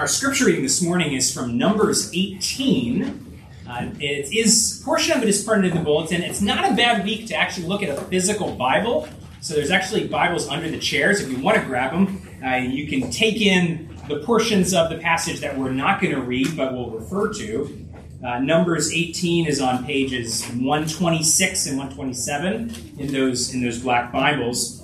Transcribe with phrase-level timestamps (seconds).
[0.00, 3.42] Our scripture reading this morning is from Numbers 18.
[3.68, 6.22] Uh, it is portion of it is printed in the bulletin.
[6.22, 9.06] It's not a bad week to actually look at a physical Bible.
[9.42, 11.20] So there's actually Bibles under the chairs.
[11.20, 14.96] If you want to grab them, uh, you can take in the portions of the
[14.96, 17.86] passage that we're not going to read, but we'll refer to.
[18.24, 24.82] Uh, Numbers 18 is on pages 126 and 127 in those in those black Bibles.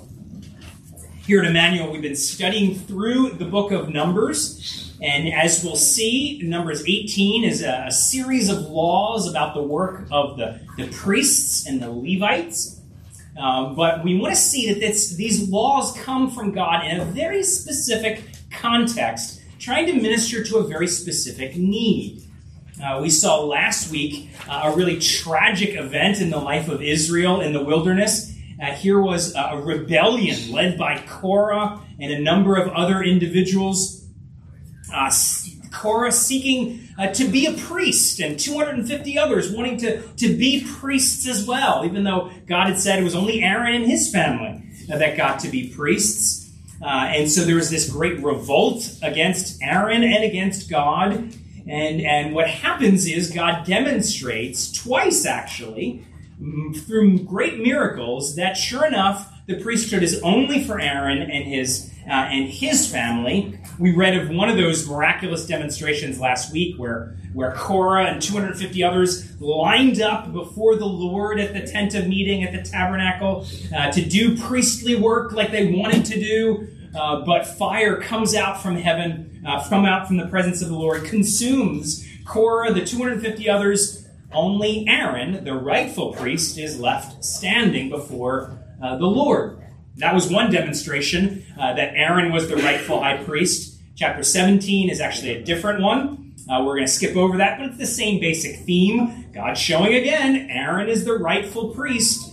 [1.25, 4.86] Here at Emmanuel, we've been studying through the book of Numbers.
[5.03, 10.07] And as we'll see, Numbers 18 is a, a series of laws about the work
[10.11, 12.81] of the, the priests and the Levites.
[13.37, 17.43] Um, but we want to see that these laws come from God in a very
[17.43, 22.23] specific context, trying to minister to a very specific need.
[22.83, 27.43] Uh, we saw last week uh, a really tragic event in the life of Israel
[27.43, 28.35] in the wilderness.
[28.63, 34.06] Uh, here was a rebellion led by Korah and a number of other individuals
[34.93, 35.11] uh,
[35.73, 41.27] Korah seeking uh, to be a priest, and 250 others wanting to, to be priests
[41.29, 45.17] as well, even though God had said it was only Aaron and his family that
[45.17, 46.51] got to be priests.
[46.83, 51.35] Uh, and so there was this great revolt against Aaron and against God.
[51.69, 56.05] And, and what happens is God demonstrates, twice actually,
[56.87, 62.13] through great miracles, that sure enough, the priesthood is only for Aaron and his uh,
[62.13, 63.59] and his family.
[63.79, 68.83] We read of one of those miraculous demonstrations last week where, where Korah and 250
[68.85, 73.47] others lined up before the Lord at the tent of meeting at the tabernacle
[73.77, 76.69] uh, to do priestly work like they wanted to do.
[76.97, 80.75] Uh, but fire comes out from heaven, uh, from out from the presence of the
[80.75, 84.09] Lord, consumes Korah, the 250 others.
[84.33, 89.63] Only Aaron, the rightful priest, is left standing before uh, the Lord.
[89.97, 93.81] That was one demonstration uh, that Aaron was the rightful high priest.
[93.95, 96.35] Chapter 17 is actually a different one.
[96.49, 99.31] Uh, we're going to skip over that, but it's the same basic theme.
[99.33, 102.31] God showing again, Aaron is the rightful priest.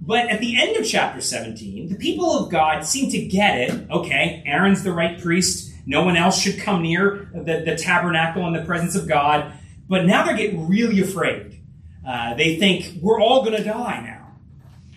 [0.00, 3.90] But at the end of chapter 17, the people of God seem to get it.
[3.90, 5.72] Okay, Aaron's the right priest.
[5.86, 9.52] No one else should come near the, the tabernacle in the presence of God.
[9.88, 11.60] But now they're getting really afraid.
[12.06, 14.13] Uh, they think, we're all going to die now.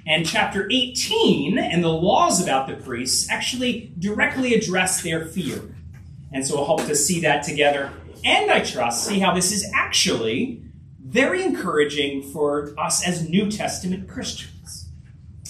[0.07, 5.75] And chapter 18 and the laws about the priests actually directly address their fear.
[6.31, 7.91] And so we'll hope to see that together.
[8.23, 10.63] And I trust, see how this is actually
[11.03, 14.89] very encouraging for us as New Testament Christians.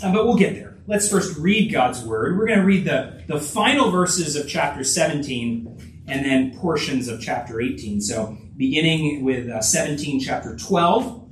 [0.03, 0.77] Uh, but we'll get there.
[0.87, 2.37] Let's first read God's word.
[2.37, 7.21] We're going to read the, the final verses of chapter 17 and then portions of
[7.21, 8.01] chapter 18.
[8.01, 11.29] So beginning with uh, 17, chapter 12,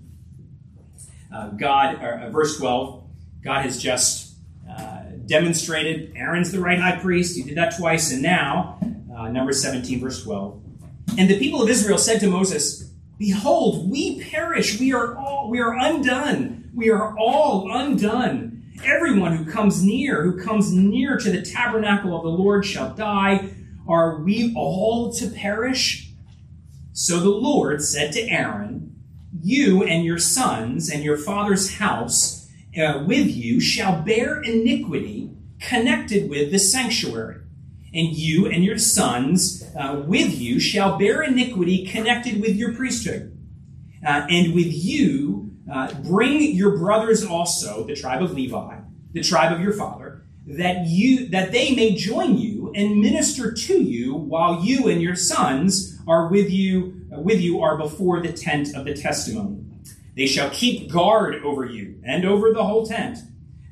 [1.34, 3.05] uh, God, uh, verse 12.
[3.46, 4.34] God has just
[4.68, 7.38] uh, demonstrated Aaron's the right high priest.
[7.38, 8.80] He did that twice, and now,
[9.16, 10.60] uh, number 17, verse 12.
[11.20, 14.80] And the people of Israel said to Moses, Behold, we perish.
[14.80, 16.72] We are all, we are undone.
[16.74, 18.64] We are all undone.
[18.84, 23.52] Everyone who comes near, who comes near to the tabernacle of the Lord shall die.
[23.88, 26.10] Are we all to perish?
[26.94, 28.96] So the Lord said to Aaron,
[29.40, 32.45] You and your sons and your father's house
[32.78, 37.42] uh, with you shall bear iniquity connected with the sanctuary.
[37.94, 43.32] And you and your sons uh, with you shall bear iniquity connected with your priesthood.
[44.06, 48.80] Uh, and with you uh, bring your brothers also, the tribe of Levi,
[49.14, 53.82] the tribe of your father, that you that they may join you and minister to
[53.82, 58.32] you while you and your sons are with you uh, with you are before the
[58.32, 59.65] tent of the testimony.
[60.16, 63.20] They shall keep guard over you and over the whole tent,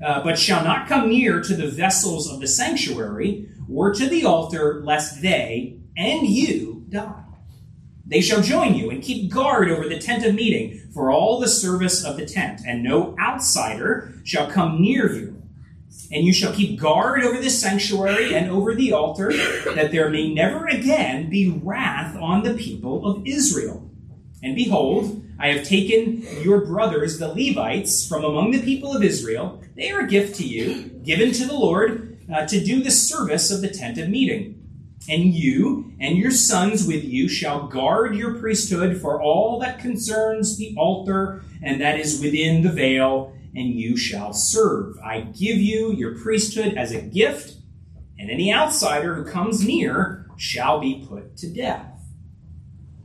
[0.03, 4.25] uh, but shall not come near to the vessels of the sanctuary or to the
[4.25, 7.23] altar, lest they and you die.
[8.05, 11.47] They shall join you and keep guard over the tent of meeting for all the
[11.47, 15.41] service of the tent, and no outsider shall come near you.
[16.11, 19.31] And you shall keep guard over the sanctuary and over the altar,
[19.73, 23.89] that there may never again be wrath on the people of Israel.
[24.43, 29.61] And behold, I have taken your brothers, the Levites, from among the people of Israel.
[29.75, 33.51] They are a gift to you, given to the Lord, uh, to do the service
[33.51, 34.59] of the tent of meeting.
[35.09, 40.57] And you and your sons with you shall guard your priesthood for all that concerns
[40.57, 44.97] the altar and that is within the veil, and you shall serve.
[45.03, 47.55] I give you your priesthood as a gift,
[48.17, 51.92] and any outsider who comes near shall be put to death.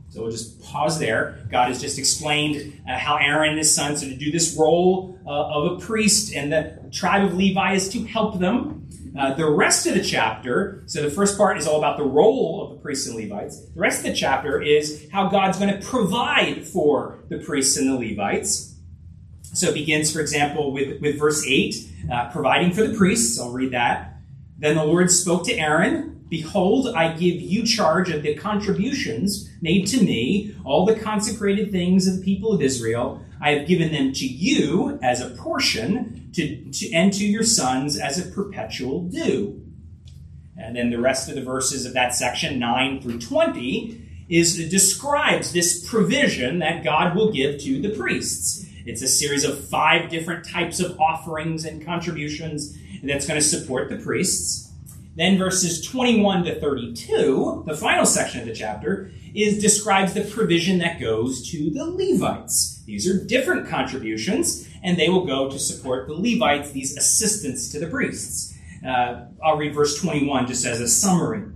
[0.09, 1.45] So we'll just pause there.
[1.51, 5.19] God has just explained uh, how Aaron and his sons are to do this role
[5.25, 8.87] uh, of a priest, and the tribe of Levi is to help them.
[9.17, 12.63] Uh, the rest of the chapter, so the first part is all about the role
[12.63, 13.59] of the priests and Levites.
[13.59, 17.89] The rest of the chapter is how God's going to provide for the priests and
[17.89, 18.75] the Levites.
[19.41, 21.75] So it begins, for example, with, with verse 8,
[22.11, 23.39] uh, providing for the priests.
[23.39, 24.17] I'll read that.
[24.57, 29.87] Then the Lord spoke to Aaron Behold, I give you charge of the contributions made
[29.87, 33.25] to me, all the consecrated things of the people of Israel.
[33.41, 37.97] I have given them to you as a portion, to, to, and to your sons
[37.97, 39.65] as a perpetual due.
[40.57, 45.51] And then the rest of the verses of that section, 9 through 20, is describes
[45.51, 48.67] this provision that God will give to the priests.
[48.85, 53.89] It's a series of five different types of offerings and contributions that's going to support
[53.89, 54.68] the priests.
[55.19, 60.77] Then verses 21 to 32, the final section of the chapter, is describes the provision
[60.77, 62.81] that goes to the Levites.
[62.85, 67.79] These are different contributions, and they will go to support the Levites, these assistants to
[67.79, 68.57] the priests.
[68.87, 71.51] Uh, I'll read verse 21 just as a summary.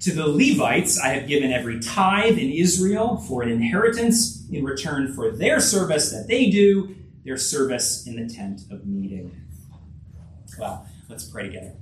[0.00, 5.14] To the Levites I have given every tithe in Israel for an inheritance in return
[5.14, 9.34] for their service that they do, their service in the tent of meeting.
[10.58, 11.76] Well, let's pray together.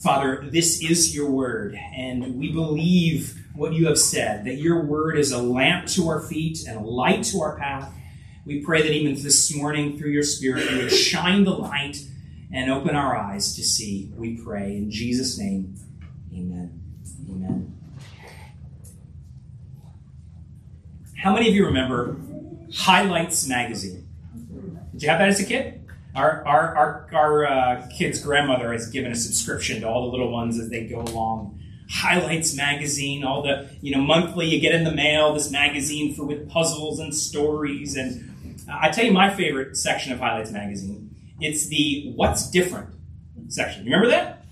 [0.00, 5.18] Father, this is your word, and we believe what you have said, that your word
[5.18, 7.92] is a lamp to our feet and a light to our path.
[8.44, 11.98] We pray that even this morning, through your Spirit, you would shine the light
[12.52, 14.12] and open our eyes to see.
[14.16, 14.76] We pray.
[14.76, 15.74] In Jesus' name,
[16.32, 16.80] amen.
[17.28, 17.76] Amen.
[21.16, 22.16] How many of you remember
[22.72, 24.06] Highlights Magazine?
[24.92, 25.85] Did you have that as a kid?
[26.16, 30.32] Our, our, our, our uh, kid's grandmother has given a subscription to all the little
[30.32, 31.60] ones as they go along.
[31.90, 36.24] Highlights magazine, all the, you know, monthly you get in the mail, this magazine for
[36.24, 37.96] with puzzles and stories.
[37.96, 41.14] And I tell you my favorite section of Highlights magazine.
[41.38, 42.94] It's the What's Different
[43.48, 43.84] section.
[43.84, 44.44] You remember that?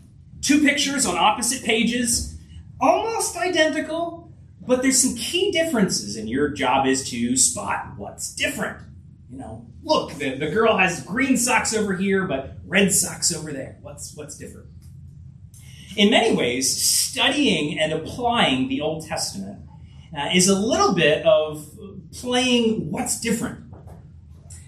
[0.43, 2.39] Two pictures on opposite pages,
[2.79, 4.31] almost identical,
[4.67, 8.79] but there's some key differences, and your job is to spot what's different.
[9.35, 13.51] You know, look, the, the girl has green socks over here, but red socks over
[13.51, 13.79] there.
[13.83, 14.69] What's, what's different?
[15.97, 19.59] In many ways, studying and applying the Old Testament
[20.17, 21.69] uh, is a little bit of
[22.13, 23.75] playing what's different.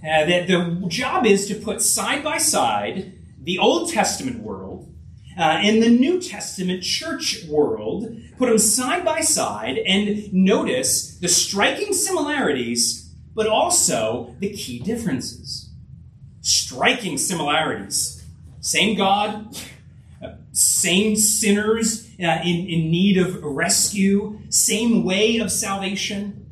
[0.03, 4.93] Uh, that the job is to put side by side the Old Testament world
[5.39, 11.29] uh, and the New Testament church world, put them side by side, and notice the
[11.29, 13.06] striking similarities
[13.37, 15.69] but also the key differences.
[16.41, 18.25] Striking similarities.
[18.61, 19.57] Same God,
[20.53, 26.47] same sinners uh, in, in need of rescue, same way of salvation,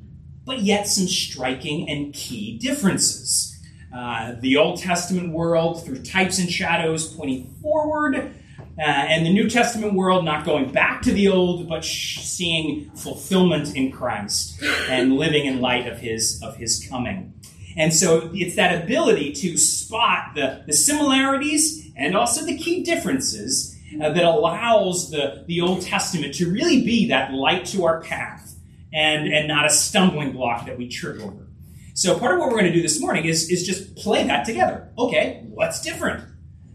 [0.44, 3.58] but yet some striking and key differences.
[3.92, 8.34] Uh, the Old Testament world through types and shadows pointing forward,
[8.78, 12.90] uh, and the New Testament world not going back to the old, but sh- seeing
[12.90, 17.32] fulfillment in Christ and living in light of his of his coming.
[17.76, 23.76] And so it's that ability to spot the, the similarities and also the key differences
[24.00, 28.56] uh, that allows the, the Old Testament to really be that light to our path
[28.92, 31.46] and, and not a stumbling block that we trip over.
[31.94, 34.44] So part of what we're going to do this morning is, is just play that
[34.44, 34.90] together.
[34.98, 36.24] Okay, what's different?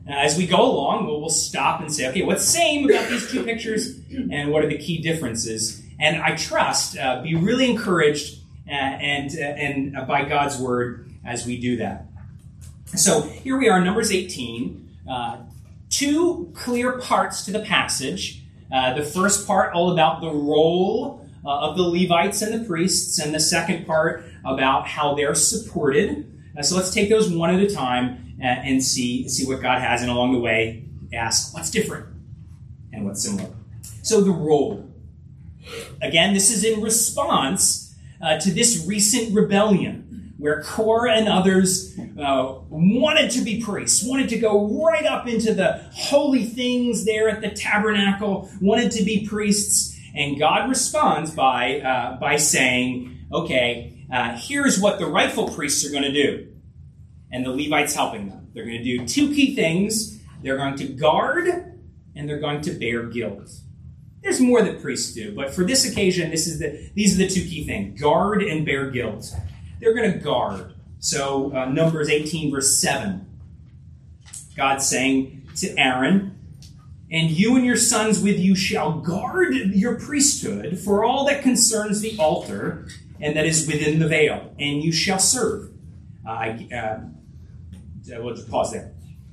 [0.10, 3.30] Uh, as we go along, we'll, we'll stop and say, okay, what's same about these
[3.30, 4.00] two pictures,
[4.32, 5.84] and what are the key differences?
[6.00, 11.12] And I trust, uh, be really encouraged uh, and uh, and uh, by God's word
[11.26, 12.06] as we do that.
[12.96, 14.98] So here we are, Numbers 18.
[15.08, 15.38] Uh,
[15.90, 18.42] two clear parts to the passage.
[18.70, 23.40] the first part, all about the role of the Levites and the priests, and the
[23.40, 26.32] second part about how they're supported.
[26.62, 30.10] so let's take those one at a time and see see what God has, and
[30.10, 32.08] along the way, ask what's different
[32.94, 33.50] and what's similar.
[34.02, 34.86] So the role.
[36.02, 42.56] Again, this is in response uh, to this recent rebellion where Korah and others uh,
[42.70, 47.42] wanted to be priests, wanted to go right up into the holy things there at
[47.42, 54.38] the tabernacle, wanted to be priests, and God responds by uh, by saying, "Okay, uh,
[54.38, 56.49] here's what the rightful priests are going to do
[57.32, 58.48] and the Levites helping them.
[58.54, 61.48] They're going to do two key things they're going to guard
[62.16, 63.52] and they're going to bear guilt.
[64.22, 67.30] There's more that priests do, but for this occasion, this is the, these are the
[67.30, 69.34] two key things guard and bear guilt.
[69.80, 70.74] They're going to guard.
[71.00, 73.26] So, uh, Numbers 18, verse 7.
[74.58, 76.38] God saying to Aaron,
[77.10, 82.02] and you and your sons with you shall guard your priesthood for all that concerns
[82.02, 82.88] the altar
[83.22, 85.72] and that is within the veil, and you shall serve.
[86.28, 87.00] Uh, uh,
[88.18, 88.92] we'll just pause there.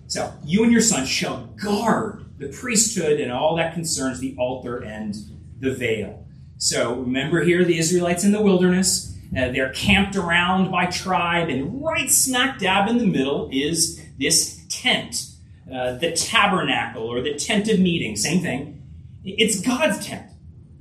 [0.08, 4.78] So, you and your son shall guard the priesthood and all that concerns the altar
[4.78, 5.14] and
[5.58, 6.26] the veil.
[6.58, 9.14] So, remember here the Israelites in the wilderness.
[9.36, 14.64] Uh, they're camped around by tribe, and right smack dab in the middle is this
[14.68, 15.26] tent,
[15.72, 18.82] uh, the tabernacle or the tent of meeting, same thing.
[19.24, 20.30] It's God's tent,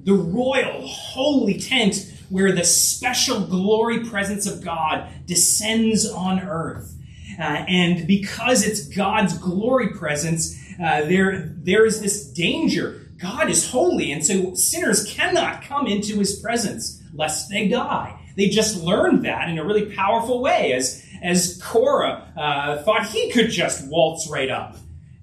[0.04, 6.95] the royal, holy tent where the special glory presence of God descends on earth.
[7.40, 13.02] Uh, and because it's God's glory presence, uh, there, there is this danger.
[13.18, 18.20] God is holy, and so sinners cannot come into his presence lest they die.
[18.36, 23.32] They just learned that in a really powerful way as, as Korah uh, thought he
[23.32, 24.76] could just waltz right up.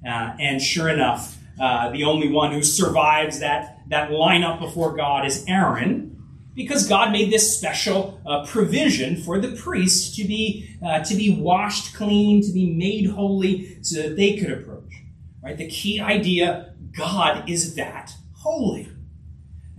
[0.07, 5.27] Uh, and sure enough, uh, the only one who survives that, that lineup before God
[5.27, 6.22] is Aaron
[6.55, 11.41] because God made this special uh, provision for the priests to be uh, to be
[11.41, 15.03] washed clean, to be made holy, so that they could approach.
[15.43, 15.57] Right?
[15.57, 18.91] The key idea: God is that holy.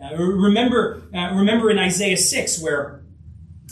[0.04, 3.04] Uh, remember, uh, remember in Isaiah six where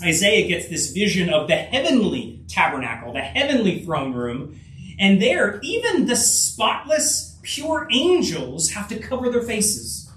[0.01, 4.60] Isaiah gets this vision of the heavenly tabernacle, the heavenly throne room,
[5.00, 10.10] and there even the spotless, pure angels have to cover their faces,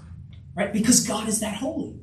[0.55, 0.71] right?
[0.71, 1.99] Because God is that holy.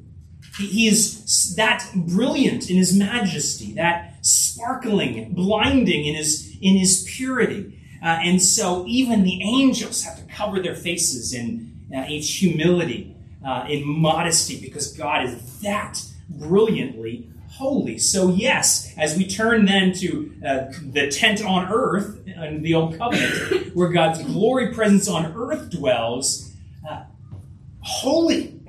[0.59, 7.79] He is that brilliant in his majesty, that sparkling, blinding in his, in his purity.
[8.03, 13.17] Uh, and so even the angels have to cover their faces in uh, each humility,
[13.47, 17.99] uh, in modesty, because God is that brilliantly holy.
[17.99, 22.99] So, yes, as we turn then to uh, the tent on earth in the Old
[22.99, 26.53] Covenant, where God's glory presence on earth dwells,
[26.89, 27.05] uh,
[27.81, 28.62] holy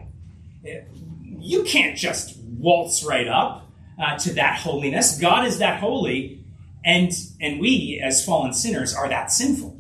[1.43, 3.69] you can't just waltz right up
[4.01, 5.19] uh, to that holiness.
[5.19, 6.43] God is that holy,
[6.83, 9.77] and and we as fallen sinners are that sinful.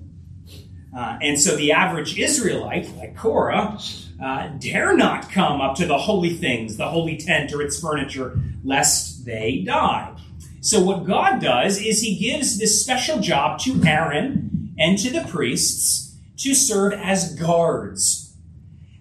[0.95, 3.79] Uh, and so the average Israelite, like Korah,
[4.23, 8.39] uh, dare not come up to the holy things, the holy tent or its furniture,
[8.63, 10.15] lest they die.
[10.61, 15.27] So what God does is He gives this special job to Aaron and to the
[15.27, 18.22] priests to serve as guards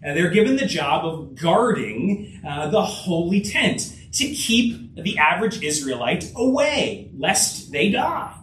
[0.07, 5.63] uh, they're given the job of guarding uh, the holy tent to keep the average
[5.63, 8.35] Israelite away, lest they die.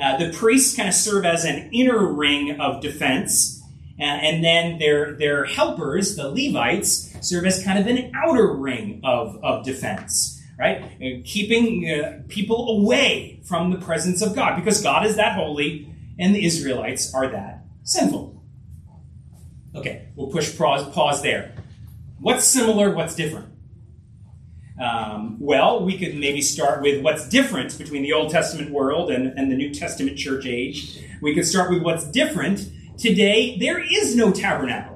[0.00, 3.62] Uh, the priests kind of serve as an inner ring of defense,
[4.00, 9.00] uh, and then their, their helpers, the Levites, serve as kind of an outer ring
[9.04, 10.82] of, of defense, right?
[10.82, 15.88] Uh, keeping uh, people away from the presence of God, because God is that holy,
[16.18, 18.33] and the Israelites are that sinful.
[19.74, 21.54] Okay, we'll push pause, pause there.
[22.20, 22.94] What's similar?
[22.94, 23.48] What's different?
[24.80, 29.38] Um, well, we could maybe start with what's different between the Old Testament world and,
[29.38, 31.00] and the New Testament church age.
[31.20, 32.70] We could start with what's different.
[32.98, 34.94] Today, there is no tabernacle.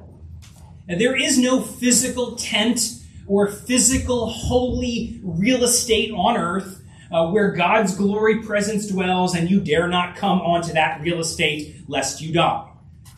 [0.87, 2.95] There is no physical tent
[3.27, 6.81] or physical holy real estate on earth
[7.11, 11.83] uh, where God's glory presence dwells and you dare not come onto that real estate
[11.87, 12.68] lest you die.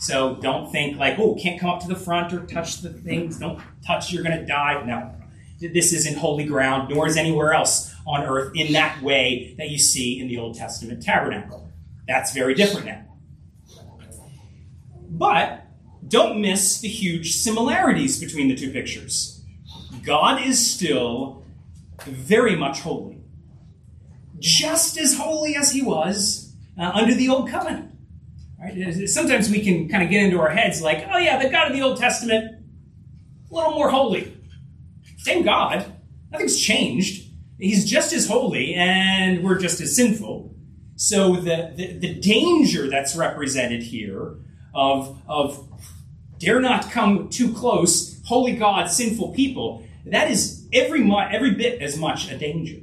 [0.01, 3.37] So don't think like, oh, can't come up to the front or touch the things.
[3.37, 4.83] Don't touch, you're going to die.
[4.83, 5.13] No.
[5.59, 9.77] This isn't holy ground, nor is anywhere else on earth in that way that you
[9.77, 11.69] see in the Old Testament tabernacle.
[12.07, 13.03] That's very different now.
[15.07, 15.67] But
[16.07, 19.43] don't miss the huge similarities between the two pictures.
[20.03, 21.45] God is still
[22.05, 23.19] very much holy,
[24.39, 27.90] just as holy as he was uh, under the Old Covenant.
[28.61, 29.09] Right?
[29.09, 31.73] Sometimes we can kind of get into our heads like, oh yeah, the God of
[31.73, 32.57] the Old Testament,
[33.49, 34.37] a little more holy.
[35.17, 35.85] Same God.
[36.31, 37.29] Nothing's changed.
[37.57, 40.55] He's just as holy, and we're just as sinful.
[40.95, 44.37] So the, the, the danger that's represented here
[44.73, 45.67] of, of
[46.37, 51.97] dare not come too close, holy God, sinful people, that is every, every bit as
[51.97, 52.77] much a danger.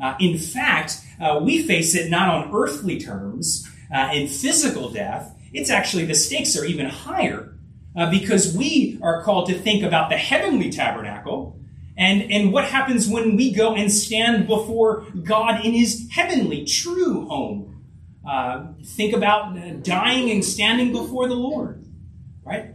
[0.00, 5.36] Uh, in fact, uh, we face it not on earthly terms, uh, in physical death,
[5.52, 7.54] it's actually the stakes are even higher
[7.96, 11.58] uh, because we are called to think about the heavenly tabernacle
[11.96, 17.26] and, and what happens when we go and stand before God in his heavenly, true
[17.26, 17.84] home.
[18.26, 21.84] Uh, think about uh, dying and standing before the Lord,
[22.44, 22.70] right?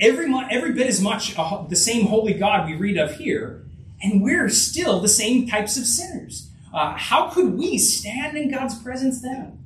[0.00, 1.34] Every, every bit as much
[1.68, 3.66] the same holy God we read of here,
[4.02, 6.50] and we're still the same types of sinners.
[6.72, 9.64] Uh, how could we stand in God's presence then?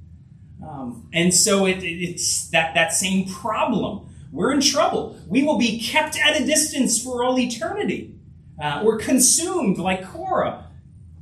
[0.83, 4.09] Um, and so it, it's that, that same problem.
[4.33, 5.19] We're in trouble.
[5.29, 8.15] We will be kept at a distance for all eternity.
[8.61, 10.67] Uh, we're consumed like Korah,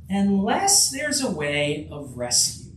[0.09, 2.71] unless there's a way of rescue.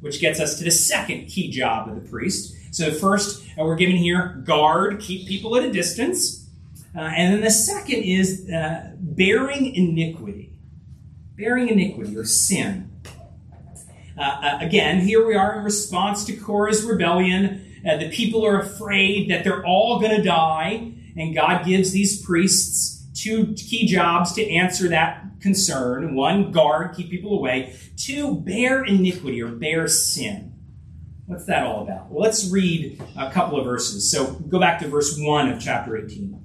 [0.00, 2.54] which gets us to the second key job of the priest.
[2.70, 6.48] So, first, uh, we're given here guard, keep people at a distance.
[6.94, 10.52] Uh, and then the second is uh, bearing iniquity.
[11.36, 12.85] Bearing iniquity or sin.
[14.18, 17.64] Uh, uh, again, here we are in response to Korah's rebellion.
[17.86, 22.24] Uh, the people are afraid that they're all going to die, and God gives these
[22.24, 26.14] priests two key jobs to answer that concern.
[26.14, 27.76] One, guard, keep people away.
[27.96, 30.54] Two, bear iniquity or bear sin.
[31.26, 32.10] What's that all about?
[32.10, 34.10] Well, let's read a couple of verses.
[34.10, 36.42] So go back to verse 1 of chapter 18.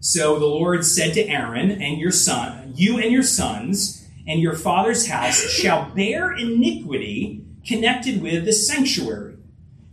[0.00, 3.97] So the Lord said to Aaron and your son, You and your sons
[4.28, 9.36] and your father's house shall bear iniquity connected with the sanctuary,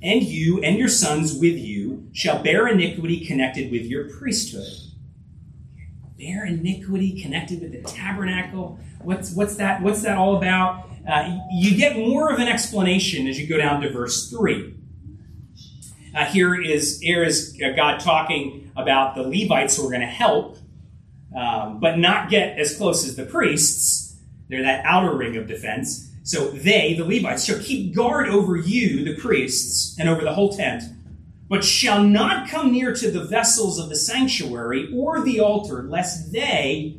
[0.01, 4.67] and you and your sons with you shall bear iniquity connected with your priesthood.
[6.19, 8.77] Bear iniquity connected with the tabernacle.
[9.01, 10.89] What's, what's, that, what's that all about?
[11.09, 14.73] Uh, you get more of an explanation as you go down to verse 3.
[16.13, 20.57] Uh, here is here is God talking about the Levites who are going to help,
[21.35, 24.04] um, but not get as close as the priests.
[24.47, 26.11] They're that outer ring of defense.
[26.23, 30.55] So they, the Levites, shall keep guard over you, the priests, and over the whole
[30.55, 30.83] tent,
[31.47, 36.31] but shall not come near to the vessels of the sanctuary or the altar, lest
[36.31, 36.97] they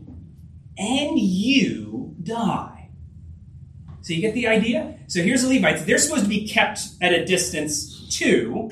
[0.78, 2.90] and you die.
[4.02, 4.96] So you get the idea?
[5.08, 5.84] So here's the Levites.
[5.84, 8.70] They're supposed to be kept at a distance too.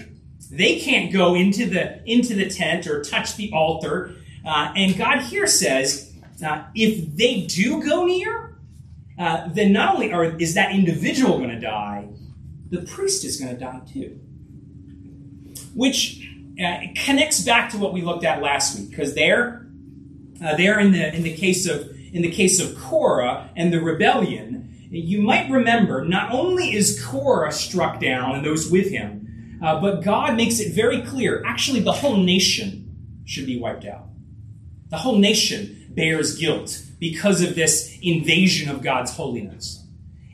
[0.51, 4.15] They can't go into the into the tent or touch the altar.
[4.45, 6.13] Uh, and God here says,
[6.45, 8.44] uh, if they do go near,
[9.19, 12.09] uh, then not only are, is that individual going to die,
[12.71, 14.21] the priest is going to die too.
[15.75, 16.29] Which
[16.63, 19.67] uh, connects back to what we looked at last week, because there,
[20.45, 23.81] uh, there in the in the case of in the case of Korah and the
[23.81, 29.81] rebellion, you might remember not only is Korah struck down and those with him, uh,
[29.81, 34.07] but God makes it very clear actually, the whole nation should be wiped out.
[34.91, 39.85] The whole nation bears guilt because of this invasion of God's holiness.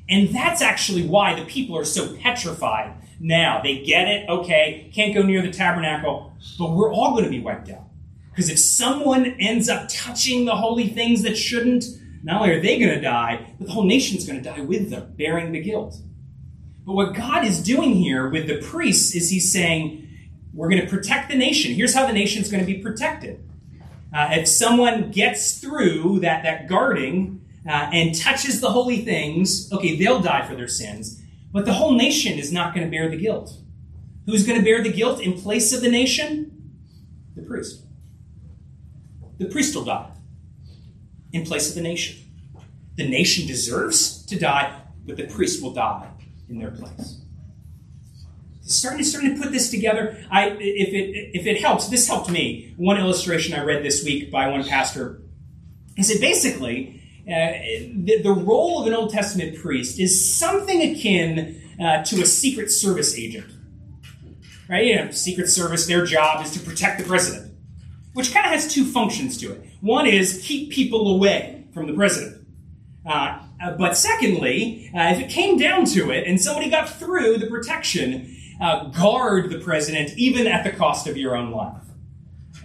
[0.09, 3.61] And that's actually why the people are so petrified now.
[3.61, 7.41] They get it, okay, can't go near the tabernacle, but we're all going to be
[7.41, 7.89] wiped out.
[8.31, 11.87] Because if someone ends up touching the holy things that shouldn't,
[12.23, 14.91] not only are they going to die, but the whole nation's going to die with
[14.91, 15.97] them, bearing the guilt.
[16.87, 20.09] But what God is doing here with the priests is He's saying,
[20.55, 21.75] we're going to protect the nation.
[21.75, 23.45] Here's how the nation's going to be protected.
[24.13, 29.97] Uh, if someone gets through that, that guarding uh, and touches the holy things, okay,
[29.97, 33.17] they'll die for their sins, but the whole nation is not going to bear the
[33.17, 33.53] guilt.
[34.27, 36.73] Who's going to bear the guilt in place of the nation?
[37.37, 37.83] The priest.
[39.39, 40.11] The priest will die
[41.33, 42.17] in place of the nation.
[42.97, 46.11] The nation deserves to die, but the priest will die
[46.49, 47.20] in their place.
[48.71, 52.31] Starting to, starting to put this together, I, if, it, if it helps, this helped
[52.31, 52.75] me.
[52.77, 55.21] One illustration I read this week by one pastor
[56.01, 57.61] he said basically, uh,
[57.95, 62.71] the, the, role of an Old Testament priest is something akin uh, to a Secret
[62.71, 63.47] Service agent.
[64.67, 64.87] Right?
[64.87, 67.53] You know, Secret Service, their job is to protect the president,
[68.15, 69.67] which kind of has two functions to it.
[69.83, 72.47] One is keep people away from the president.
[73.05, 77.37] Uh, uh, but secondly, uh, if it came down to it and somebody got through
[77.37, 81.83] the protection, uh, guard the president even at the cost of your own life.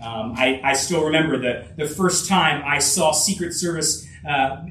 [0.01, 4.65] Um, I, I, still remember the, the first time I saw Secret Service uh,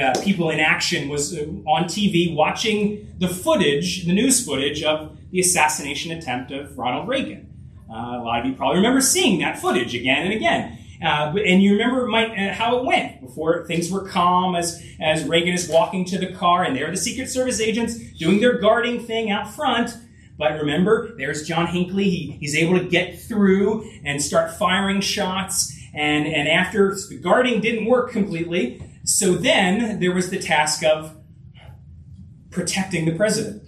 [0.00, 5.40] uh, people in action was on TV watching the footage, the news footage of the
[5.40, 7.52] assassination attempt of Ronald Reagan.
[7.90, 10.78] a lot of you probably remember seeing that footage again and again.
[11.02, 15.54] Uh, and you remember uh, how it went before things were calm as, as Reagan
[15.54, 19.00] is walking to the car, and there are the Secret Service agents doing their guarding
[19.00, 19.90] thing out front.
[20.38, 22.08] But remember, there's John Hinckley.
[22.08, 25.76] He, he's able to get through and start firing shots.
[25.92, 31.16] And, and after the guarding didn't work completely, so then there was the task of
[32.50, 33.62] protecting the president.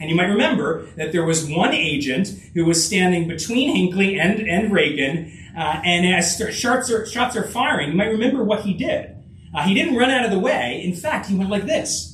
[0.00, 4.40] And you might remember that there was one agent who was standing between Hinckley and,
[4.40, 8.72] and Reagan uh, and as shots are, shots are firing, you might remember what he
[8.72, 9.16] did.
[9.54, 10.80] Uh, he didn't run out of the way.
[10.84, 12.09] In fact, he went like this.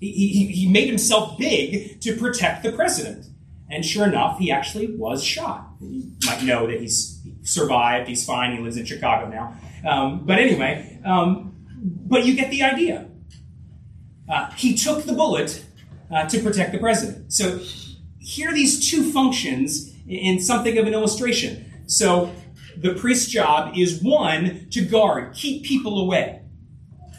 [0.00, 3.26] He, he, he made himself big to protect the president.
[3.70, 5.68] And sure enough, he actually was shot.
[5.80, 9.56] You might know that he's survived, he's fine, he lives in Chicago now.
[9.88, 13.08] Um, but anyway, um, but you get the idea.
[14.28, 15.64] Uh, he took the bullet
[16.10, 17.32] uh, to protect the president.
[17.32, 17.60] So
[18.18, 21.84] here are these two functions in something of an illustration.
[21.86, 22.32] So
[22.76, 26.42] the priest's job is one, to guard, keep people away.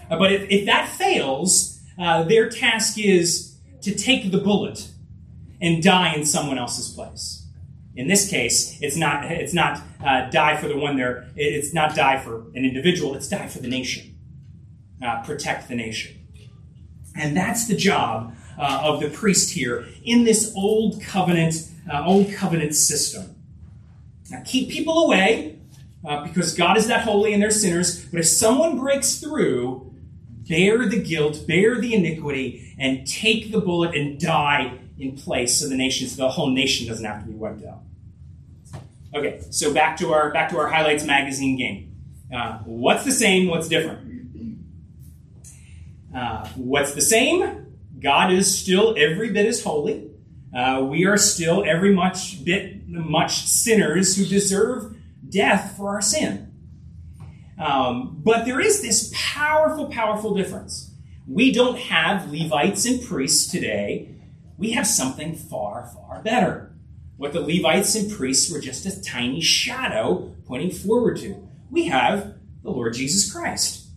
[0.09, 4.89] Uh, but if, if that fails, uh, their task is to take the bullet
[5.61, 7.47] and die in someone else's place.
[7.95, 11.29] In this case, it's not it's not uh, die for the one there.
[11.35, 13.15] It's not die for an individual.
[13.15, 14.17] It's die for the nation.
[15.01, 16.17] Uh, protect the nation,
[17.15, 21.55] and that's the job uh, of the priest here in this old covenant
[21.91, 23.35] uh, old covenant system.
[24.29, 25.59] Now, keep people away
[26.23, 28.05] because God is that holy and they're sinners.
[28.05, 29.84] But if someone breaks through,
[30.47, 35.67] bear the guilt, bear the iniquity, and take the bullet and die in place so
[35.67, 37.81] the nation, so the whole nation doesn't have to be wiped out.
[39.13, 41.95] Okay, so back to our back to our highlights magazine game.
[42.33, 43.47] Uh, what's the same?
[43.47, 44.15] What's different?
[46.13, 47.65] Uh, what's the same?
[47.99, 50.09] God is still every bit as holy.
[50.55, 54.95] Uh, we are still every much bit much sinners who deserve
[55.27, 56.53] death for our sin.
[57.57, 60.91] Um, but there is this powerful, powerful difference.
[61.27, 64.15] We don't have Levites and priests today
[64.57, 66.71] we have something far, far better.
[67.17, 71.47] What the Levites and priests were just a tiny shadow pointing forward to.
[71.69, 73.87] We have the Lord Jesus Christ.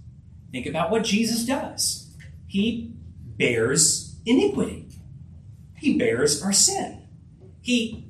[0.52, 2.12] Think about what Jesus does.
[2.46, 2.92] He
[3.36, 4.88] bears iniquity.
[5.76, 7.06] He bears our sin.
[7.60, 8.08] He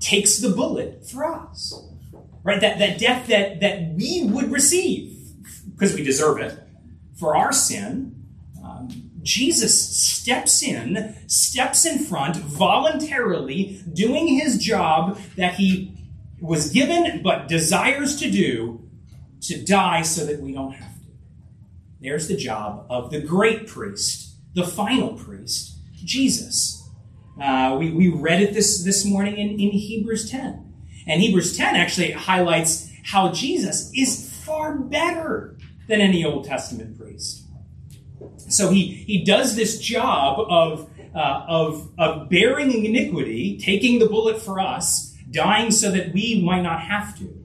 [0.00, 1.72] takes the bullet for us.
[2.48, 2.60] Right?
[2.62, 5.14] That, that death that, that we would receive,
[5.70, 6.58] because we deserve it,
[7.14, 8.18] for our sin,
[9.22, 15.92] Jesus steps in, steps in front, voluntarily doing his job that he
[16.40, 18.88] was given but desires to do
[19.42, 21.08] to die so that we don't have to.
[22.00, 26.88] There's the job of the great priest, the final priest, Jesus.
[27.38, 30.67] Uh, we, we read it this, this morning in, in Hebrews 10.
[31.08, 35.56] And Hebrews 10 actually highlights how Jesus is far better
[35.88, 37.44] than any Old Testament priest.
[38.48, 44.40] So he, he does this job of, uh, of, of bearing iniquity, taking the bullet
[44.40, 47.44] for us, dying so that we might not have to.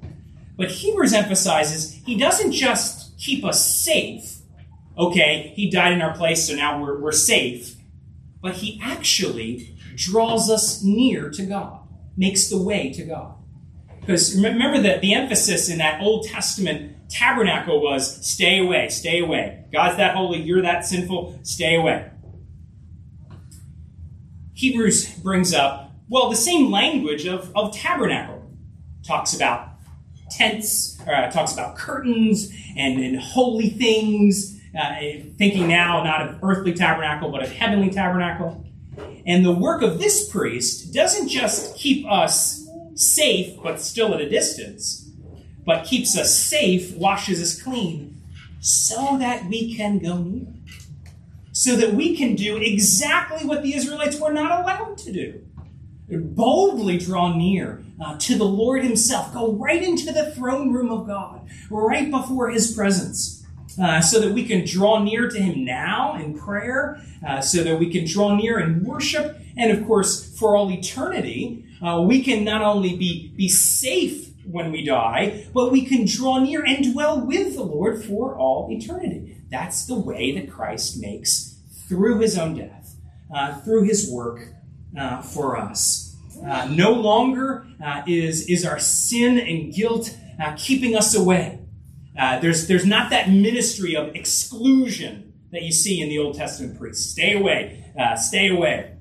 [0.58, 4.40] But Hebrews emphasizes he doesn't just keep us safe.
[4.98, 7.76] Okay, he died in our place, so now we're, we're safe.
[8.42, 11.80] But he actually draws us near to God,
[12.18, 13.36] makes the way to God.
[14.06, 19.64] Because remember that the emphasis in that Old Testament tabernacle was stay away, stay away.
[19.72, 22.10] God's that holy, you're that sinful, stay away.
[24.54, 28.42] Hebrews brings up, well, the same language of, of tabernacle.
[29.08, 29.70] Talks about
[30.30, 34.96] tents, uh, talks about curtains and, and holy things, uh,
[35.38, 38.66] thinking now not of earthly tabernacle, but of heavenly tabernacle.
[39.26, 42.63] And the work of this priest doesn't just keep us
[42.96, 45.04] safe, but still at a distance
[45.66, 48.22] but keeps us safe, washes us clean,
[48.60, 50.48] so that we can go near.
[51.52, 55.44] So that we can do exactly what the Israelites were not allowed to do
[56.10, 59.34] boldly draw near uh, to the Lord Himself.
[59.34, 63.46] Go right into the throne room of God, right before His presence,
[63.82, 67.80] uh, so that we can draw near to Him now in prayer, uh, so that
[67.80, 72.44] we can draw near in worship, and of course, for all eternity, uh, we can
[72.44, 77.20] not only be, be safe when we die, but we can draw near and dwell
[77.20, 79.38] with the Lord for all eternity.
[79.50, 82.96] That's the way that Christ makes through his own death,
[83.34, 84.48] uh, through his work
[84.98, 86.16] uh, for us.
[86.46, 91.60] Uh, no longer uh, is, is our sin and guilt uh, keeping us away.
[92.18, 96.80] Uh, there's, there's not that ministry of exclusion that you see in the Old Testament
[96.80, 97.12] priests.
[97.12, 98.93] Stay away, stay away.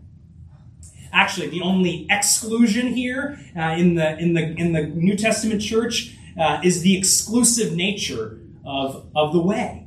[1.13, 6.17] Actually, the only exclusion here uh, in, the, in, the, in the New Testament church
[6.41, 9.87] uh, is the exclusive nature of, of the way.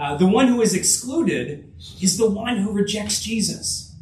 [0.00, 3.94] Uh, the one who is excluded is the one who rejects Jesus.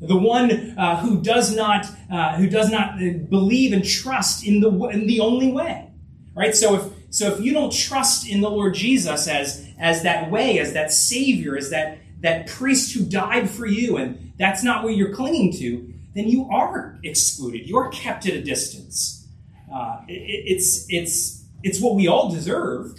[0.00, 4.60] The one uh, who does not uh, who does not uh, believe and trust in
[4.60, 5.90] the in the only way,
[6.34, 6.54] right?
[6.54, 10.58] So if so if you don't trust in the Lord Jesus as as that way,
[10.58, 14.96] as that Savior, as that that priest who died for you, and that's not what
[14.96, 17.68] you're clinging to, then you are excluded.
[17.68, 19.28] You are kept at a distance.
[19.72, 22.98] Uh, it, it's, it's, it's what we all deserve.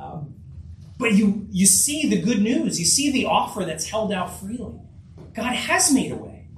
[0.00, 0.34] Um,
[0.98, 2.80] but you, you see the good news.
[2.80, 4.80] You see the offer that's held out freely.
[5.34, 6.48] God has made a way.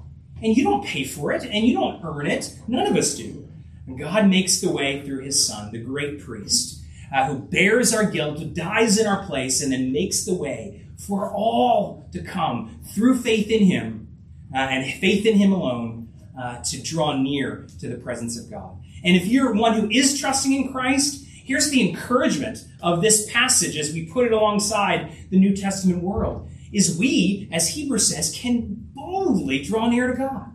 [0.42, 2.58] And you don't pay for it, and you don't earn it.
[2.66, 3.46] None of us do.
[3.86, 6.82] And God makes the way through his Son, the great priest,
[7.14, 10.85] uh, who bears our guilt, who dies in our place, and then makes the way
[10.98, 14.08] for all to come through faith in Him
[14.54, 18.78] uh, and faith in Him alone uh, to draw near to the presence of God.
[19.04, 23.76] And if you're one who is trusting in Christ, here's the encouragement of this passage
[23.76, 28.88] as we put it alongside the New Testament world is we, as Hebrews says, can
[28.94, 30.52] boldly draw near to God.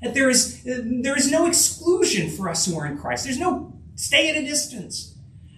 [0.00, 3.24] That there is, there is no exclusion for us who are in Christ.
[3.24, 5.11] There's no stay at a distance.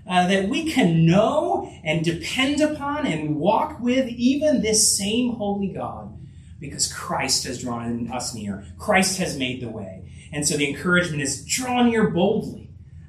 [0.07, 5.69] Uh, that we can know and depend upon and walk with even this same holy
[5.69, 6.15] God
[6.61, 8.67] because Christ has drawn us near.
[8.79, 10.11] Christ has made the way.
[10.33, 12.65] And so the encouragement is draw near boldly.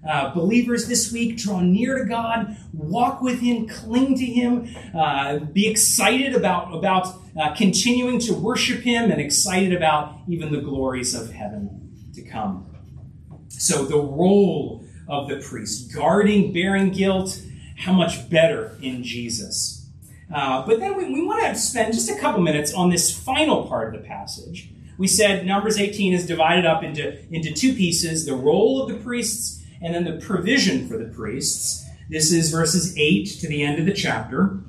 [0.08, 5.40] Uh, believers this week, draw near to God, walk with Him, cling to Him, uh,
[5.40, 7.08] be excited about, about
[7.40, 12.68] uh, continuing to worship Him, and excited about even the glories of heaven to come.
[13.48, 17.42] So, the role of the priest, guarding, bearing guilt,
[17.78, 19.88] how much better in Jesus.
[20.34, 23.68] Uh, but then we, we want to spend just a couple minutes on this final
[23.68, 24.70] part of the passage.
[24.98, 29.04] We said Numbers 18 is divided up into, into two pieces the role of the
[29.04, 31.86] priests and then the provision for the priests.
[32.10, 34.60] This is verses 8 to the end of the chapter.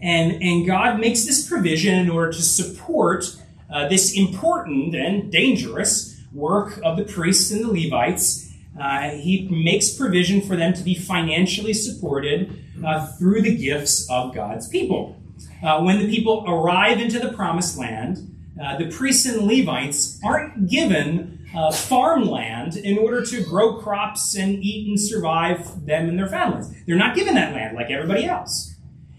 [0.00, 3.36] And, and God makes this provision in order to support
[3.70, 8.45] uh, this important and dangerous work of the priests and the Levites
[8.80, 14.34] uh, he makes provision for them to be financially supported uh, through the gifts of
[14.34, 15.20] God's people.
[15.62, 20.68] Uh, when the people arrive into the promised land, uh, the priests and Levites aren't
[20.68, 26.28] given uh, farmland in order to grow crops and eat and survive them and their
[26.28, 26.70] families.
[26.86, 28.74] They're not given that land like everybody else.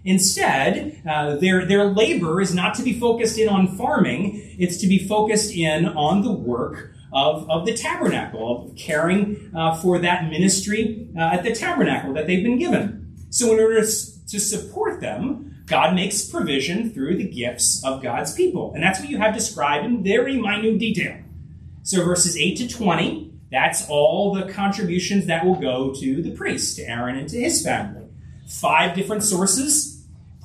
[0.06, 4.88] Instead, uh, their, their labor is not to be focused in on farming, it's to
[4.88, 10.30] be focused in on the work of, of the tabernacle, of caring uh, for that
[10.30, 13.16] ministry uh, at the tabernacle that they've been given.
[13.30, 13.86] So, in order to,
[14.40, 18.74] support them, God makes provision through the gifts of God's people.
[18.74, 21.18] And that's what you have described in very minute detail.
[21.84, 26.78] So, verses 8 to 20, that's all the contributions that will go to the priest,
[26.78, 28.06] to Aaron and to his family.
[28.48, 29.98] Five different sources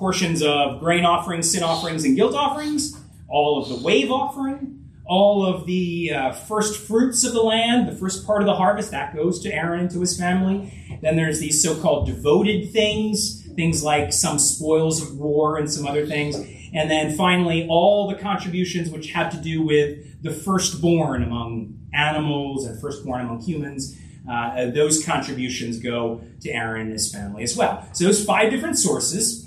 [0.02, 5.44] portions of grain offerings, sin offerings, and guilt offerings, all of the wave offering, all
[5.44, 9.14] of the uh, first fruits of the land, the first part of the harvest, that
[9.14, 10.98] goes to Aaron and to his family.
[11.02, 15.86] Then there's these so called devoted things, things like some spoils of war and some
[15.86, 16.36] other things.
[16.74, 22.64] And then finally, all the contributions which have to do with the firstborn among animals
[22.64, 23.98] and firstborn among humans.
[24.30, 27.86] Uh, those contributions go to Aaron and his family as well.
[27.92, 29.41] So those five different sources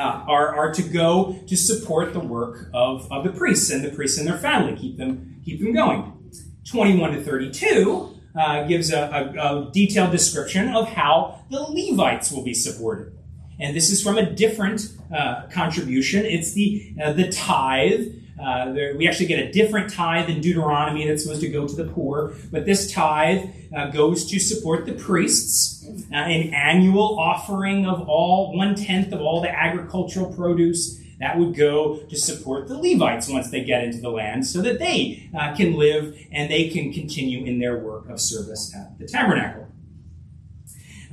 [0.00, 3.90] uh, are, are to go to support the work of, of the priests and the
[3.90, 6.32] priests and their family, keep them, keep them going.
[6.70, 12.44] 21 to 32 uh, gives a, a, a, detailed description of how the Levites will
[12.44, 13.12] be supported.
[13.58, 16.24] And this is from a different uh, contribution.
[16.24, 18.06] It's the, uh, the tithe.
[18.40, 21.76] Uh, there, we actually get a different tithe in Deuteronomy that's supposed to go to
[21.76, 27.86] the poor, but this tithe uh, goes to support the priests uh, an annual offering
[27.86, 32.78] of all one tenth of all the agricultural produce that would go to support the
[32.78, 36.68] Levites once they get into the land so that they uh, can live and they
[36.68, 39.66] can continue in their work of service at the tabernacle.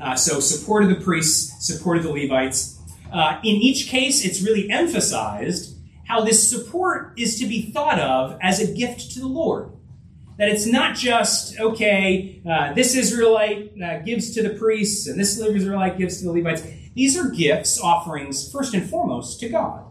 [0.02, 2.80] Uh, so, support of the priests, support of the Levites.
[3.12, 5.77] Uh, in each case, it's really emphasized
[6.08, 9.72] how this support is to be thought of as a gift to the Lord.
[10.38, 15.38] That it's not just, okay, uh, this Israelite uh, gives to the priests and this
[15.40, 16.64] Israelite gives to the Levites.
[16.94, 19.84] These are gifts, offerings, first and foremost, to God.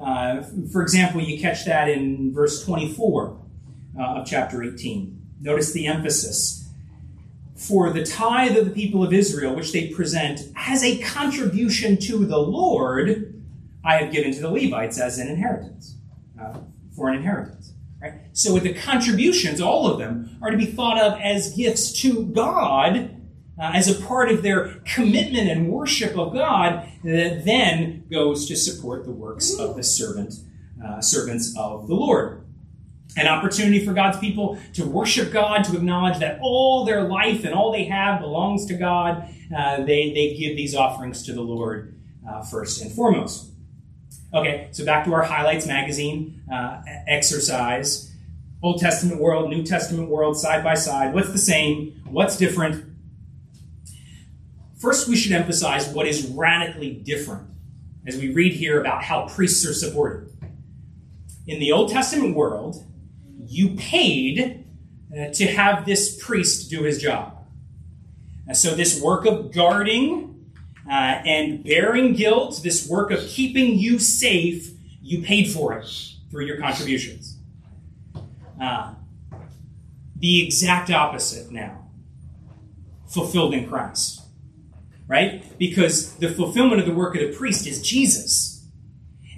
[0.00, 3.40] Uh, for example, you catch that in verse 24
[3.98, 5.20] uh, of chapter 18.
[5.40, 6.68] Notice the emphasis.
[7.56, 12.26] For the tithe of the people of Israel, which they present as a contribution to
[12.26, 13.25] the Lord,
[13.86, 15.96] I have given to the Levites as an inheritance,
[16.40, 16.58] uh,
[16.94, 17.72] for an inheritance.
[18.02, 18.14] Right?
[18.32, 22.24] So with the contributions, all of them are to be thought of as gifts to
[22.26, 23.16] God
[23.58, 28.56] uh, as a part of their commitment and worship of God that then goes to
[28.56, 30.34] support the works of the servant,
[30.84, 32.44] uh, servants of the Lord.
[33.16, 37.54] An opportunity for God's people to worship God, to acknowledge that all their life and
[37.54, 39.26] all they have belongs to God.
[39.56, 43.52] Uh, they, they give these offerings to the Lord uh, first and foremost.
[44.34, 48.12] Okay, so back to our highlights magazine uh, exercise.
[48.62, 51.14] Old Testament world, New Testament world, side by side.
[51.14, 52.02] What's the same?
[52.06, 52.84] What's different?
[54.78, 57.48] First, we should emphasize what is radically different
[58.06, 60.30] as we read here about how priests are supported.
[61.46, 62.84] In the Old Testament world,
[63.46, 64.64] you paid
[65.16, 67.38] uh, to have this priest do his job.
[68.48, 70.35] And so, this work of guarding
[70.88, 74.70] uh, and bearing guilt, this work of keeping you safe,
[75.02, 75.86] you paid for it
[76.30, 77.38] through your contributions.
[78.60, 78.94] Uh,
[80.16, 81.88] the exact opposite now,
[83.06, 84.22] fulfilled in Christ.
[85.08, 85.56] Right?
[85.58, 88.56] Because the fulfillment of the work of the priest is Jesus.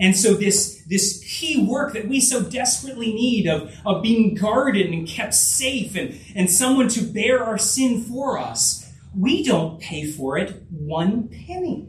[0.00, 4.86] And so this, this key work that we so desperately need of, of being guarded
[4.90, 8.87] and kept safe and, and someone to bear our sin for us,
[9.18, 11.88] we don't pay for it one penny.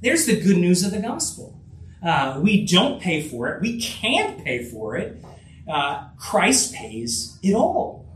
[0.00, 1.60] There's the good news of the gospel.
[2.02, 3.60] Uh, we don't pay for it.
[3.60, 5.22] We can't pay for it.
[5.68, 8.06] Uh, Christ pays it all.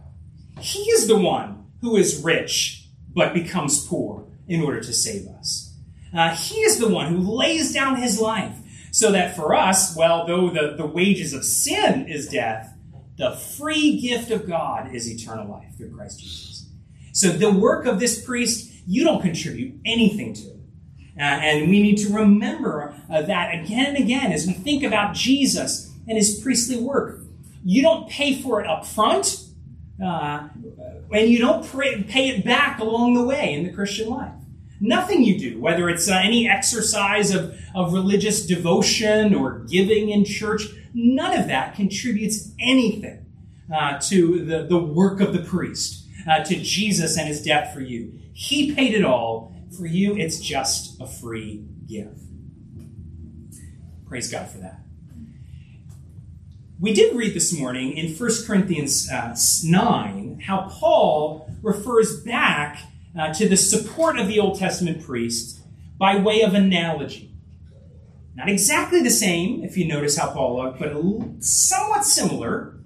[0.59, 5.75] He is the one who is rich but becomes poor in order to save us.
[6.17, 8.57] Uh, he is the one who lays down his life
[8.91, 12.73] so that for us, well, though the, the wages of sin is death,
[13.19, 16.54] the free gift of God is eternal life through Christ Jesus.
[17.15, 20.49] So the work of this priest, you don't contribute anything to.
[21.17, 25.15] Uh, and we need to remember uh, that again and again as we think about
[25.15, 27.21] Jesus and his priestly work.
[27.65, 29.45] You don't pay for it up front,
[30.05, 30.49] uh,
[31.13, 34.33] and you don't pray, pay it back along the way in the Christian life.
[34.81, 40.25] Nothing you do, whether it's uh, any exercise of, of religious devotion or giving in
[40.25, 43.25] church, none of that contributes anything
[43.73, 47.81] uh, to the, the work of the priest, uh, to Jesus and his death for
[47.81, 48.13] you.
[48.33, 49.55] He paid it all.
[49.77, 52.21] For you, it's just a free gift.
[54.07, 54.81] Praise God for that.
[56.79, 62.81] We did read this morning in 1 Corinthians uh, 9 how Paul refers back
[63.19, 65.61] uh, to the support of the Old Testament priests
[65.99, 67.33] by way of analogy.
[68.35, 70.93] Not exactly the same, if you notice how Paul looked, but
[71.43, 72.77] somewhat similar,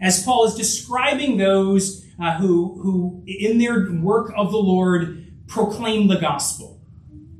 [0.00, 6.08] as Paul is describing those uh, who, who, in their work of the Lord, proclaim
[6.08, 6.80] the gospel.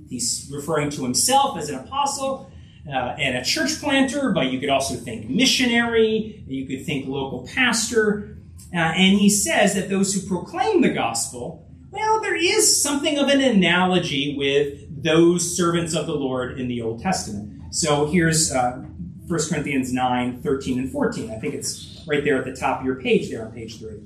[0.08, 2.50] He's referring to himself as an apostle
[2.88, 7.46] uh, and a church planter, but you could also think missionary, you could think local
[7.54, 8.38] pastor.
[8.72, 13.28] Uh, and he says that those who proclaim the gospel well, there is something of
[13.28, 17.74] an analogy with those servants of the Lord in the Old Testament.
[17.74, 18.84] So here's uh,
[19.26, 21.30] 1 Corinthians 9, 13, and 14.
[21.30, 24.00] I think it's right there at the top of your page there on page 3.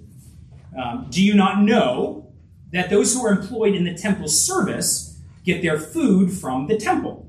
[0.76, 2.32] Um, Do you not know
[2.72, 7.28] that those who are employed in the temple service get their food from the temple?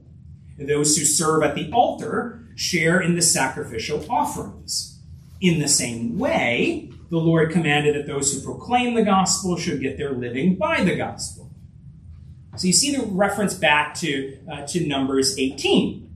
[0.58, 5.00] Those who serve at the altar share in the sacrificial offerings.
[5.42, 9.98] In the same way, the Lord commanded that those who proclaim the gospel should get
[9.98, 11.52] their living by the gospel.
[12.56, 16.10] So you see the reference back to, uh, to Numbers 18.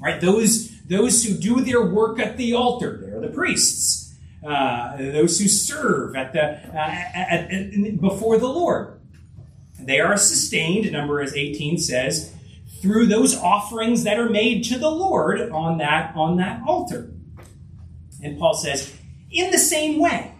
[0.00, 0.20] Right?
[0.20, 3.99] Those, those who do their work at the altar, they're the priests.
[4.46, 8.98] Uh, those who serve at the, uh, at, at, before the Lord.
[9.78, 12.34] They are sustained, Numbers 18 says,
[12.80, 17.12] through those offerings that are made to the Lord on that, on that altar.
[18.22, 18.94] And Paul says,
[19.30, 20.34] in the same way.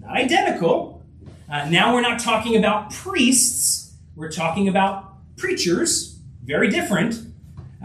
[0.00, 1.02] Not identical.
[1.50, 7.16] Uh, now we're not talking about priests, we're talking about preachers, very different,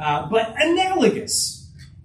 [0.02, 1.59] uh, but analogous.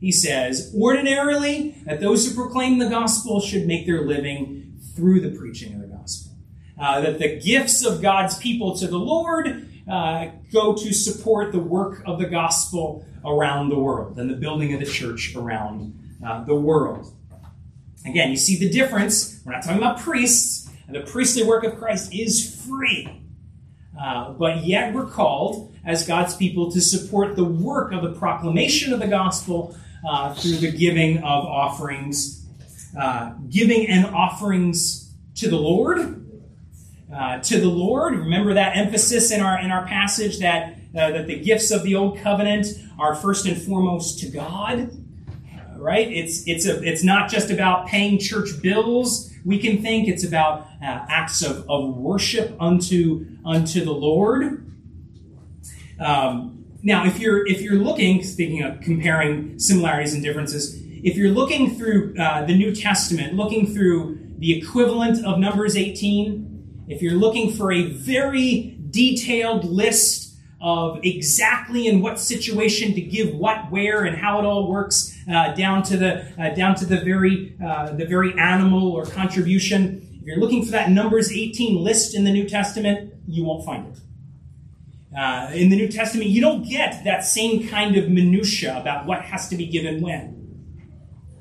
[0.05, 5.31] He says, ordinarily, that those who proclaim the gospel should make their living through the
[5.31, 6.33] preaching of the gospel.
[6.79, 11.59] Uh, that the gifts of God's people to the Lord uh, go to support the
[11.59, 16.45] work of the gospel around the world and the building of the church around uh,
[16.45, 17.11] the world.
[18.05, 19.41] Again, you see the difference.
[19.43, 20.71] We're not talking about priests.
[20.87, 23.23] And the priestly work of Christ is free.
[23.99, 28.93] Uh, but yet we're called as God's people to support the work of the proclamation
[28.93, 29.75] of the gospel
[30.07, 32.47] uh, through the giving of offerings,
[32.99, 36.21] uh, giving and offerings to the Lord.
[37.15, 38.15] Uh, to the Lord.
[38.15, 41.95] Remember that emphasis in our in our passage that uh, that the gifts of the
[41.95, 42.67] old covenant
[42.99, 44.91] are first and foremost to God
[45.85, 46.11] right?
[46.11, 49.31] It's it's a it's not just about paying church bills.
[49.45, 54.73] We can think it's about uh, acts of, of worship unto unto the Lord.
[56.01, 61.31] Um, now, if you're if you're looking, speaking of comparing similarities and differences, if you're
[61.31, 67.15] looking through uh, the New Testament, looking through the equivalent of Numbers 18, if you're
[67.15, 74.05] looking for a very detailed list of exactly in what situation to give what where
[74.05, 77.93] and how it all works uh, down to the uh, down to the very uh,
[77.93, 80.07] the very animal or contribution.
[80.21, 83.87] If you're looking for that Numbers 18 list in the New Testament, you won't find
[83.87, 84.04] it.
[85.17, 89.23] Uh, in the New Testament, you don't get that same kind of minutia about what
[89.23, 90.35] has to be given when.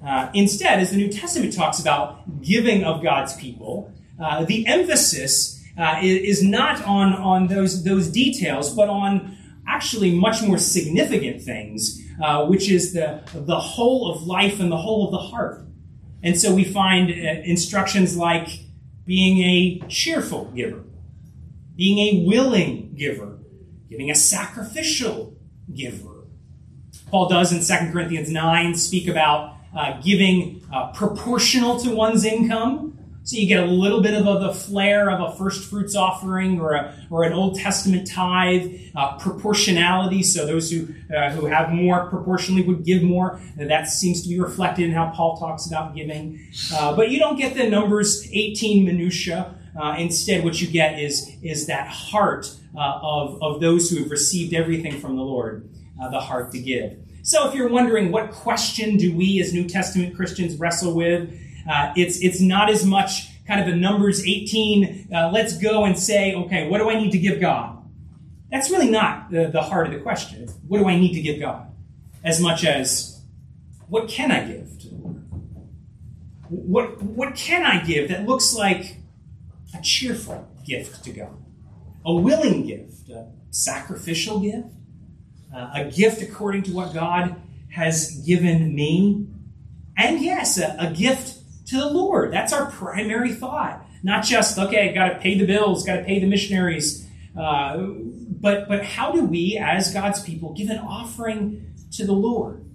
[0.05, 5.63] Uh, instead, as the New Testament talks about giving of God's people, uh, the emphasis
[5.77, 12.01] uh, is not on, on those, those details, but on actually much more significant things,
[12.21, 15.65] uh, which is the, the whole of life and the whole of the heart.
[16.21, 18.49] And so we find uh, instructions like
[19.05, 20.83] being a cheerful giver,
[21.75, 23.32] being a willing giver,
[23.93, 25.37] giving a sacrificial
[25.71, 26.23] giver,
[27.11, 32.97] Paul does in 2 Corinthians 9 speak about uh, giving uh, proportional to one's income.
[33.21, 36.59] So you get a little bit of a, the flair of a first fruits offering
[36.59, 40.23] or, a, or an Old Testament tithe, uh, proportionality.
[40.23, 43.39] So those who, uh, who have more proportionally would give more.
[43.57, 46.47] That seems to be reflected in how Paul talks about giving.
[46.73, 49.52] Uh, but you don't get the numbers 18 minutia.
[49.79, 54.11] Uh, instead, what you get is, is that heart uh, of, of those who have
[54.11, 55.69] received everything from the Lord,
[56.01, 56.97] uh, the heart to give.
[57.23, 61.33] So if you're wondering what question do we as New Testament Christians wrestle with,
[61.69, 65.97] uh, it's, it's not as much kind of the numbers 18, uh, let's go and
[65.97, 67.79] say, okay, what do I need to give God?
[68.51, 70.47] That's really not the, the heart of the question.
[70.67, 71.71] What do I need to give God?
[72.23, 73.21] As much as,
[73.87, 75.23] what can I give to the Lord?
[76.49, 78.97] What, what can I give that looks like
[79.77, 81.37] a cheerful gift to God?
[82.05, 84.67] A willing gift, a sacrificial gift,
[85.55, 87.35] uh, a gift according to what God
[87.71, 89.27] has given me,
[89.97, 92.33] and yes, a, a gift to the Lord.
[92.33, 93.85] That's our primary thought.
[94.03, 97.07] Not just, okay, I've got to pay the bills, got to pay the missionaries.
[97.37, 102.65] Uh, but, but how do we, as God's people, give an offering to the Lord?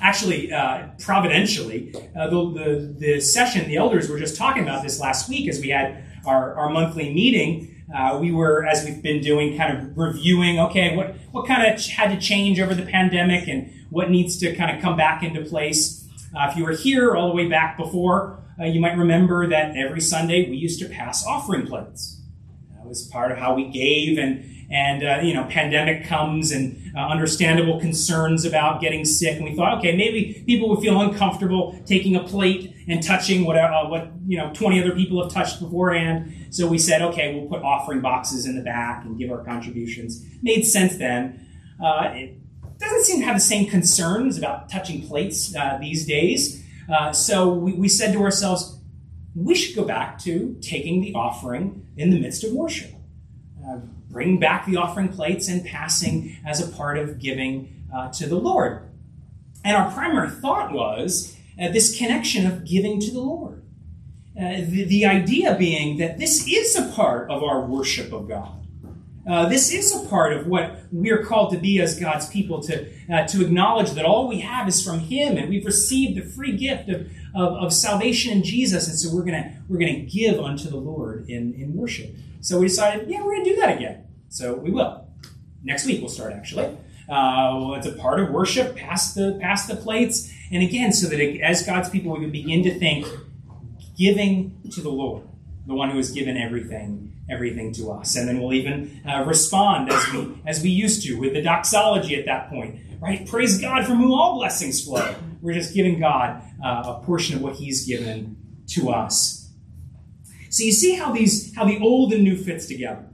[0.00, 5.00] Actually, uh, providentially, uh, the, the, the, session, the elders were just talking about this
[5.00, 7.74] last week as we had our, our monthly meeting.
[7.94, 11.84] Uh, we were, as we've been doing, kind of reviewing, okay, what, what kind of
[11.86, 15.42] had to change over the pandemic and what needs to kind of come back into
[15.44, 16.06] place.
[16.36, 19.76] Uh, if you were here all the way back before, uh, you might remember that
[19.76, 22.20] every Sunday we used to pass offering plates.
[22.76, 26.92] That was part of how we gave, and and uh, you know, pandemic comes and
[26.94, 31.80] uh, understandable concerns about getting sick, and we thought, okay, maybe people would feel uncomfortable
[31.86, 35.60] taking a plate and touching what uh, what you know 20 other people have touched
[35.60, 36.34] beforehand.
[36.50, 40.24] So we said, okay, we'll put offering boxes in the back and give our contributions.
[40.42, 41.46] Made sense then.
[41.82, 42.34] Uh, it,
[42.78, 46.64] doesn't seem to have the same concerns about touching plates uh, these days.
[46.88, 48.78] Uh, so we, we said to ourselves,
[49.34, 52.92] we should go back to taking the offering in the midst of worship.
[53.66, 53.80] Uh,
[54.10, 58.36] bring back the offering plates and passing as a part of giving uh, to the
[58.36, 58.82] Lord.
[59.64, 63.62] And our primary thought was uh, this connection of giving to the Lord.
[64.38, 68.67] Uh, the, the idea being that this is a part of our worship of God.
[69.28, 72.88] Uh, this is a part of what we're called to be as God's people to,
[73.12, 76.56] uh, to acknowledge that all we have is from Him and we've received the free
[76.56, 78.88] gift of, of, of salvation in Jesus.
[78.88, 82.14] And so we're going we're gonna give unto the Lord in, in worship.
[82.40, 84.06] So we decided, yeah, we're going to do that again.
[84.30, 85.06] So we will.
[85.62, 86.64] Next week we'll start actually.
[86.64, 90.32] Uh, well, it's a part of worship, pass the, pass the plates.
[90.50, 93.06] And again, so that it, as God's people, we can begin to think
[93.96, 95.24] giving to the Lord,
[95.66, 98.16] the one who has given everything everything to us.
[98.16, 102.16] And then we'll even uh, respond as we as we used to with the doxology
[102.16, 102.80] at that point.
[103.00, 103.26] Right?
[103.28, 105.14] Praise God from whom all blessings flow.
[105.40, 108.36] We're just giving God uh, a portion of what He's given
[108.68, 109.50] to us.
[110.50, 113.04] So you see how these how the old and new fits together.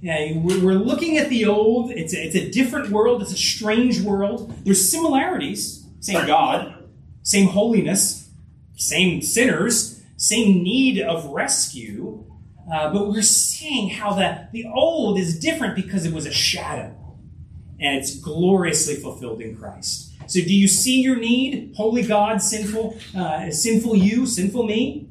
[0.00, 1.92] Yeah, we're looking at the old.
[1.92, 3.22] It's a, it's a different world.
[3.22, 4.52] It's a strange world.
[4.64, 5.86] There's similarities.
[6.00, 6.88] Same God,
[7.22, 8.28] same holiness,
[8.74, 12.11] same sinners, same need of rescue.
[12.70, 16.94] Uh, but we're seeing how the, the old is different because it was a shadow.
[17.80, 20.12] And it's gloriously fulfilled in Christ.
[20.28, 21.74] So do you see your need?
[21.76, 25.08] Holy God, sinful, uh, sinful you, sinful me?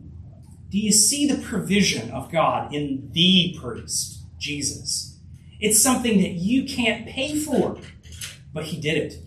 [0.70, 5.20] Do you see the provision of God in the priest, Jesus?
[5.60, 7.78] It's something that you can't pay for,
[8.54, 9.20] but he did it.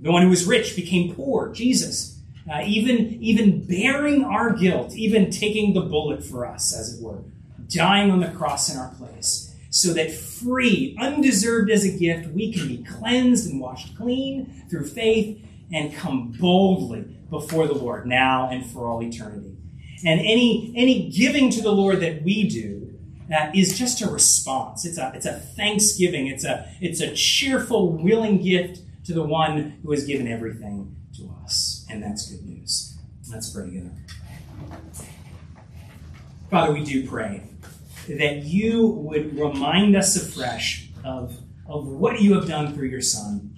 [0.00, 2.20] The one who was rich became poor, Jesus.
[2.52, 7.22] Uh, even, even bearing our guilt, even taking the bullet for us, as it were
[7.68, 12.52] dying on the cross in our place, so that free, undeserved as a gift, we
[12.52, 18.48] can be cleansed and washed clean through faith and come boldly before the Lord now
[18.50, 19.54] and for all eternity.
[20.04, 22.98] And any, any giving to the Lord that we do
[23.34, 24.86] uh, is just a response.
[24.86, 26.28] It's a, it's a thanksgiving.
[26.28, 31.34] It's a, it's a cheerful, willing gift to the one who has given everything to
[31.44, 31.84] us.
[31.90, 32.96] And that's good news.
[33.30, 33.92] Let's pray together.
[36.50, 37.42] Father, we do pray
[38.16, 43.54] that you would remind us afresh of, of what you have done through your Son,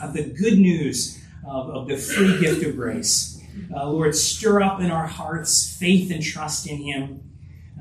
[0.00, 3.42] of the good news of, of the free gift of grace.
[3.74, 7.22] Uh, Lord, stir up in our hearts faith and trust in Him.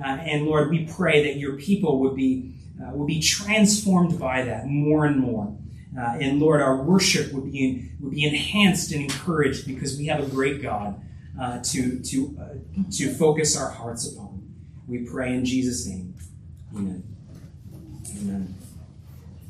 [0.03, 4.43] Uh, and Lord, we pray that your people would be, uh, would be transformed by
[4.43, 5.55] that more and more.
[5.97, 10.21] Uh, and Lord, our worship would be, would be enhanced and encouraged because we have
[10.21, 11.01] a great God
[11.39, 14.24] uh, to, to, uh, to focus our hearts upon.
[14.87, 16.15] We pray in Jesus' name.
[16.75, 17.03] Amen.
[18.21, 18.55] Amen.